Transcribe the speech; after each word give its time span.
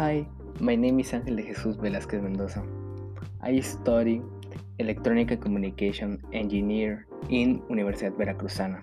Hi, 0.00 0.24
my 0.60 0.76
name 0.76 1.00
is 1.00 1.12
Ángel 1.12 1.36
de 1.36 1.42
Jesús 1.42 1.76
Velázquez 1.76 2.22
Mendoza. 2.22 2.62
I 3.42 3.60
study 3.60 4.22
Electronic 4.78 5.38
Communication 5.42 6.22
Engineer 6.32 7.06
in 7.28 7.60
Universidad 7.68 8.16
Veracruzana. 8.16 8.80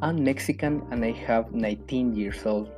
I'm 0.00 0.24
Mexican 0.24 0.80
and 0.92 1.04
I 1.04 1.12
have 1.28 1.52
19 1.52 2.16
years 2.16 2.46
old. 2.46 2.70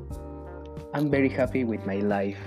I'm 0.95 1.11
very 1.11 1.29
happy 1.29 1.65
with 1.65 1.85
my 1.85 1.99
life. 1.99 2.39